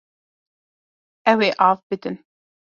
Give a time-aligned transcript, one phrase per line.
[1.31, 2.17] Ew ê av bidin.